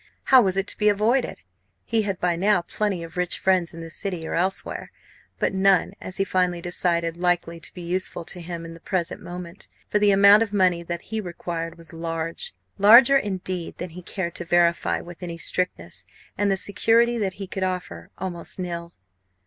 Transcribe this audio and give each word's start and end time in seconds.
How 0.23 0.41
was 0.41 0.57
it 0.57 0.65
to 0.69 0.77
be 0.79 0.89
avoided? 0.89 1.37
He 1.85 2.01
had 2.01 2.19
by 2.19 2.35
now 2.35 2.63
plenty 2.63 3.03
of 3.03 3.17
rich 3.17 3.37
friends 3.37 3.71
in 3.71 3.81
the 3.81 3.91
City 3.91 4.27
or 4.27 4.33
elsewhere, 4.33 4.91
but 5.37 5.53
none, 5.53 5.93
as 6.01 6.17
he 6.17 6.23
finally 6.23 6.59
decided, 6.59 7.17
likely 7.17 7.59
to 7.59 7.71
be 7.75 7.83
useful 7.83 8.25
to 8.25 8.41
him 8.41 8.65
at 8.65 8.73
the 8.73 8.79
present 8.79 9.21
moment. 9.21 9.67
For 9.89 9.99
the 9.99 10.09
amount 10.09 10.41
of 10.41 10.51
money 10.51 10.81
that 10.81 11.03
he 11.13 11.21
required 11.21 11.77
was 11.77 11.93
large 11.93 12.55
larger, 12.79 13.15
indeed, 13.17 13.77
than 13.77 13.91
he 13.91 14.01
cared 14.01 14.33
to 14.37 14.43
verify 14.43 15.01
with 15.01 15.21
any 15.21 15.37
strictness, 15.37 16.07
and 16.35 16.49
the 16.49 16.57
security 16.57 17.19
that 17.19 17.33
he 17.33 17.45
could 17.45 17.61
offer, 17.63 18.09
almost 18.17 18.57
nil. 18.57 18.93